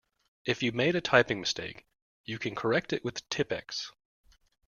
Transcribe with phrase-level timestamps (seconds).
[0.45, 1.85] If you've made a typing mistake
[2.25, 3.91] you can correct it with Tippex